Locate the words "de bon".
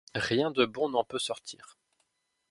0.49-0.89